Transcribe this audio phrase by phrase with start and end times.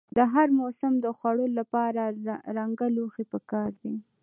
[0.17, 2.01] د هر موسم د خوړو لپاره
[2.57, 3.95] رنګه لوښي پکار دي.